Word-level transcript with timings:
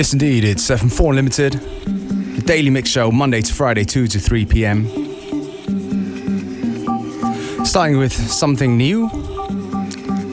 Yes, 0.00 0.14
indeed. 0.14 0.44
It's 0.44 0.70
uh, 0.70 0.78
FM4 0.78 1.10
Unlimited, 1.10 1.52
the 1.52 2.40
daily 2.46 2.70
mix 2.70 2.88
show, 2.88 3.10
Monday 3.12 3.42
to 3.42 3.52
Friday, 3.52 3.84
2 3.84 4.06
to 4.06 4.18
3 4.18 4.46
p.m. 4.46 4.86
Starting 7.66 7.98
with 7.98 8.14
something 8.14 8.78
new 8.78 9.10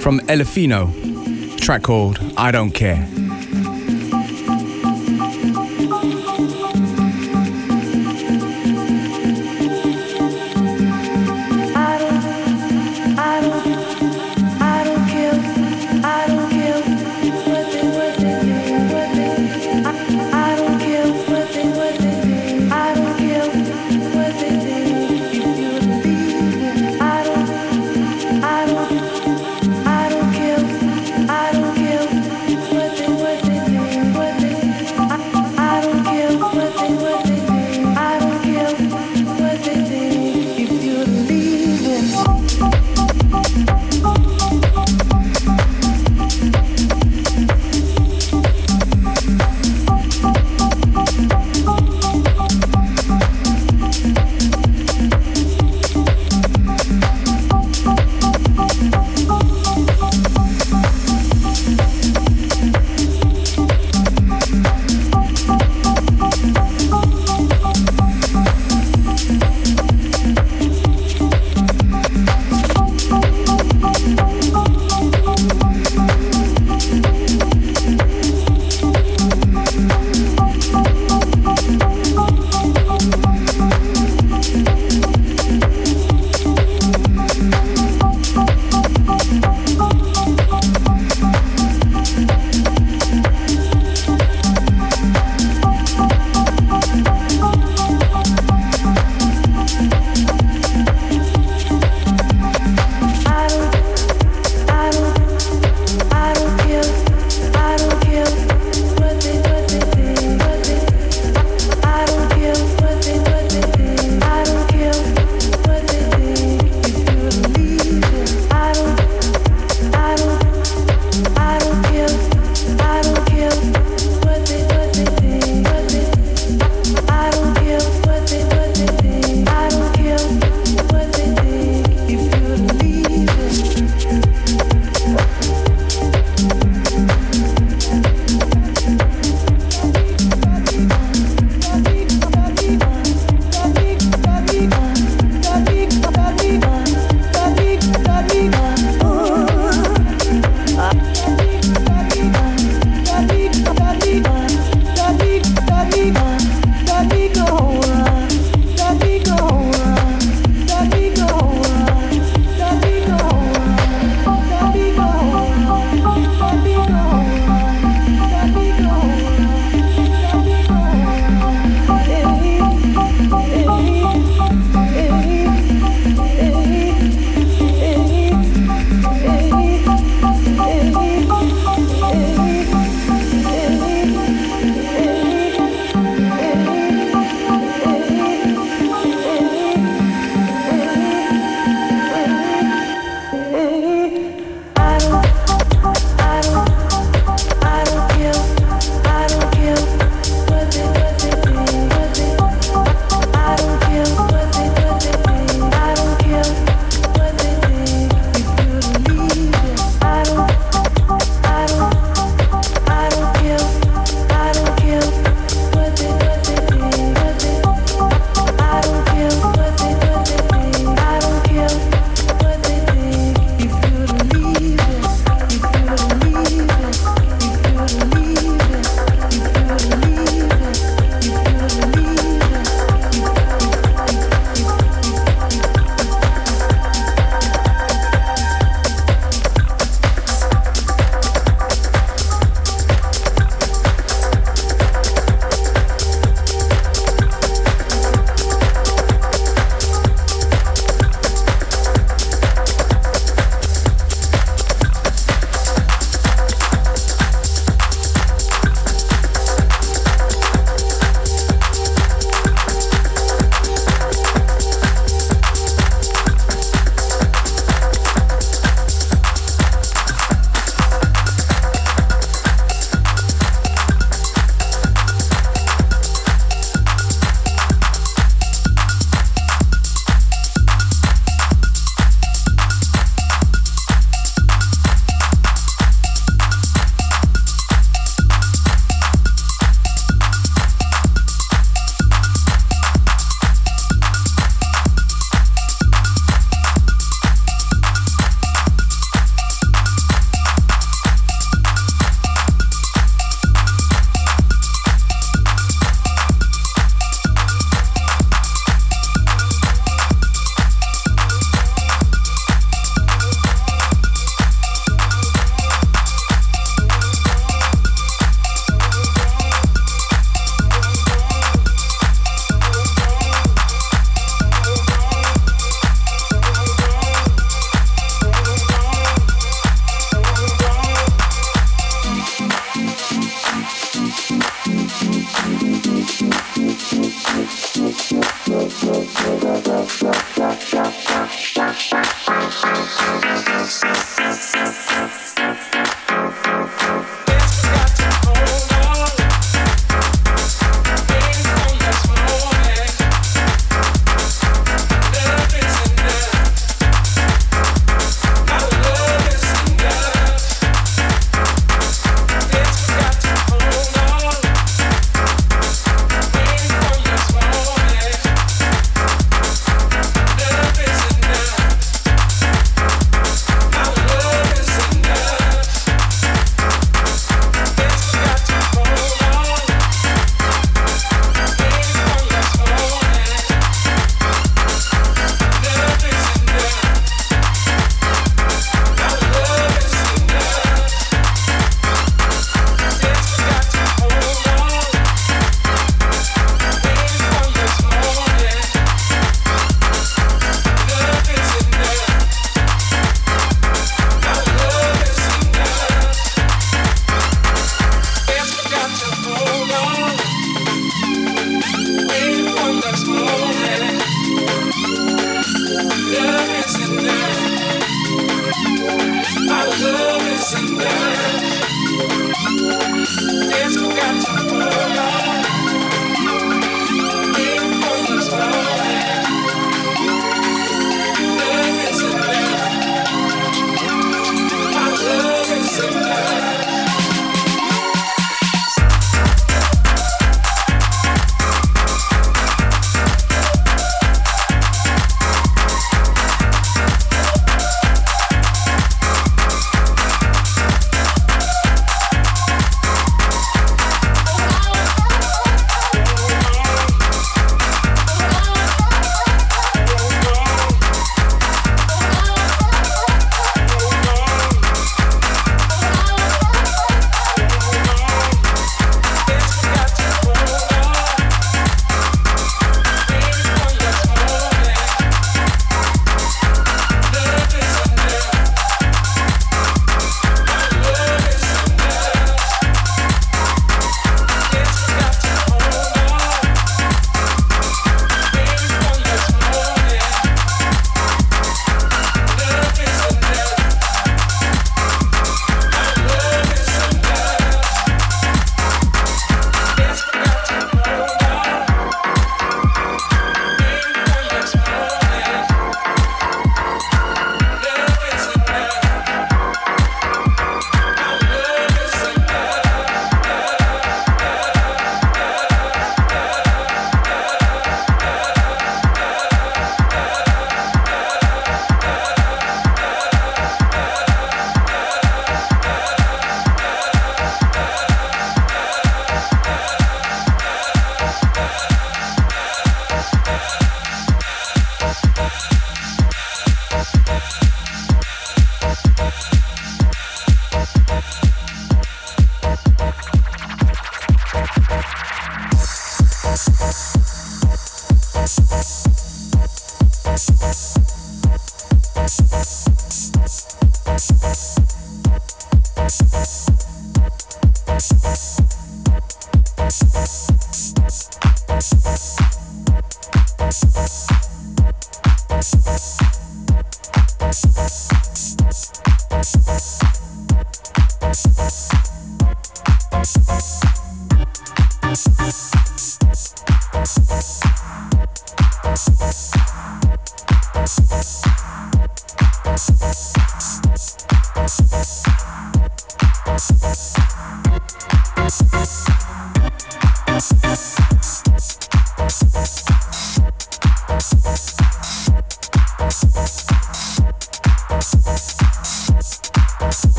from 0.00 0.20
Elefino, 0.28 0.92
track 1.56 1.82
called 1.82 2.20
I 2.36 2.50
Don't 2.50 2.72
Care. 2.72 3.08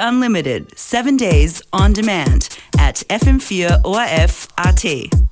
Unlimited, 0.00 0.78
seven 0.78 1.16
days 1.16 1.62
on 1.72 1.92
demand 1.92 2.58
at 2.78 3.02
FM4 3.08 3.84
ORF. 3.84 5.25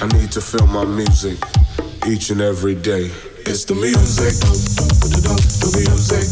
I 0.00 0.06
need 0.16 0.30
to 0.32 0.40
feel 0.40 0.66
my 0.68 0.84
music 0.84 1.38
each 2.06 2.30
and 2.30 2.40
every 2.40 2.76
day. 2.76 3.10
It's 3.46 3.64
the 3.64 3.74
music. 3.74 4.34
The 4.38 5.70
music. 5.76 6.28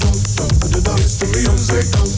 It's 0.99 1.19
the 1.19 1.27
music. 1.27 2.16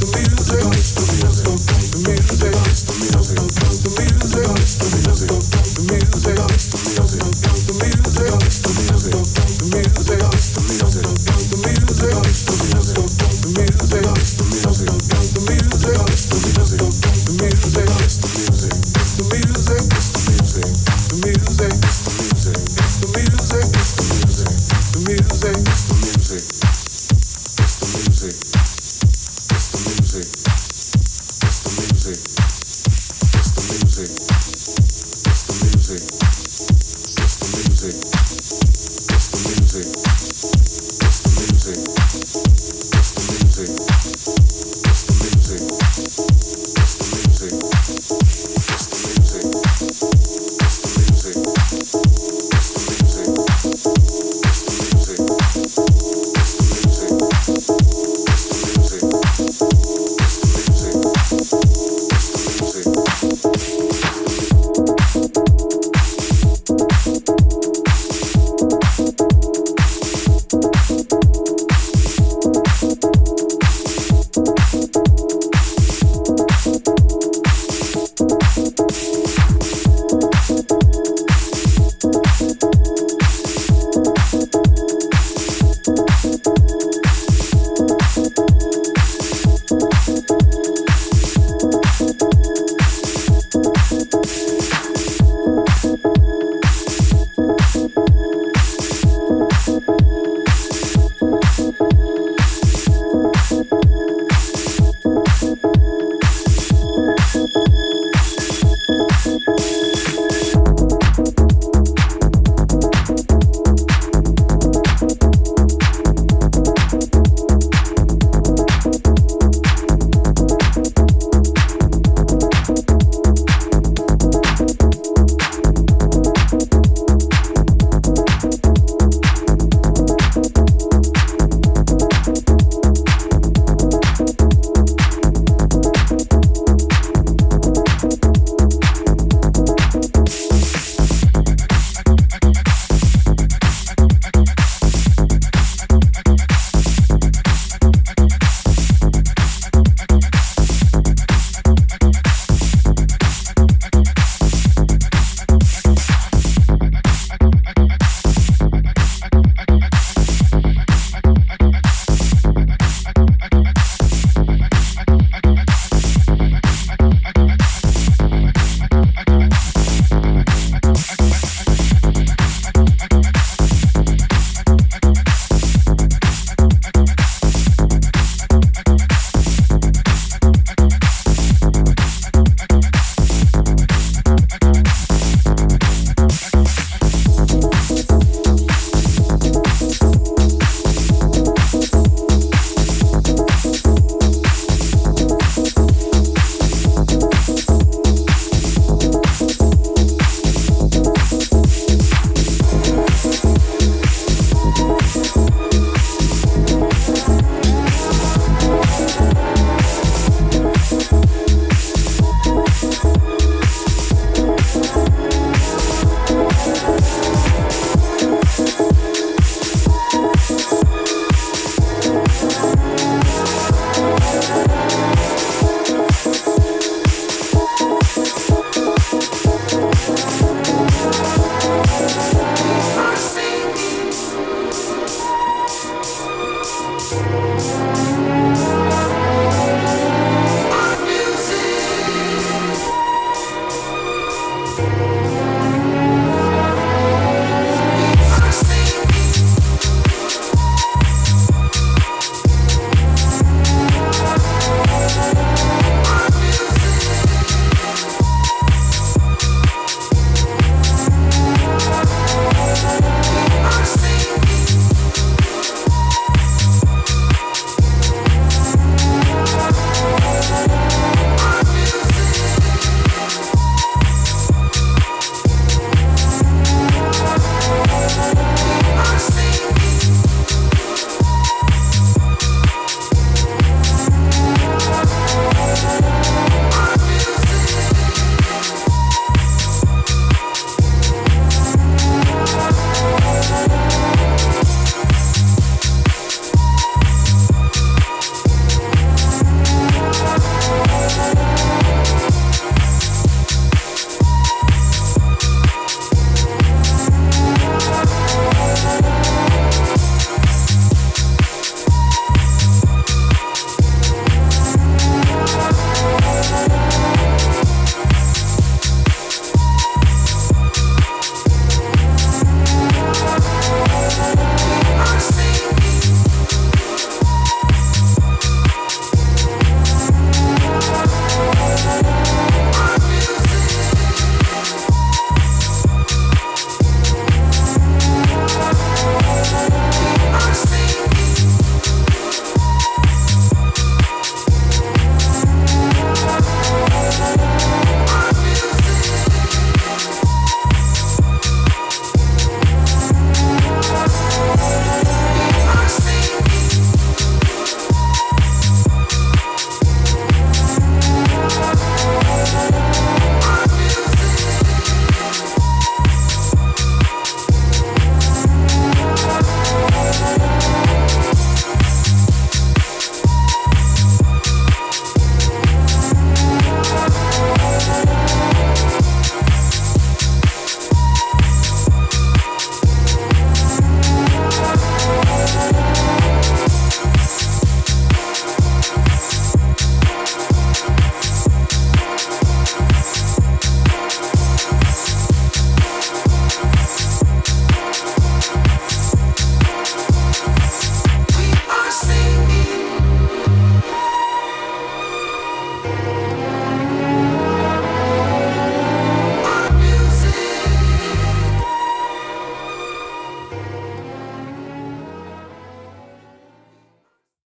Music. 0.00 0.74